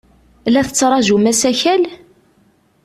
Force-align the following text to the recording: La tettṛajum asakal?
La 0.49 0.61
tettṛajum 0.67 1.23
asakal? 1.31 1.83